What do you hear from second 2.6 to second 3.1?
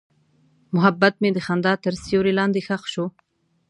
ښخ شو.